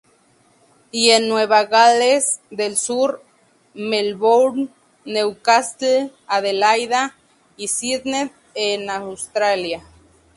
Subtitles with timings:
[0.89, 3.21] Y en Nueva Gales del Sur,
[3.75, 4.67] Melbourne,
[5.05, 7.15] Newcastle, Adelaida
[7.55, 9.83] y Sydney en Australia.